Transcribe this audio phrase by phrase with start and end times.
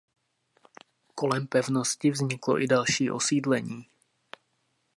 [1.15, 3.85] Kolem pevnosti vzniklo i další osídlení.